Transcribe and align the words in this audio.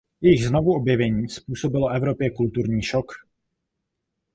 Jejich 0.21 0.45
znovuobjevení 0.47 1.29
způsobilo 1.29 1.89
Evropě 1.89 2.31
kulturní 2.35 2.81
šok. 2.81 3.11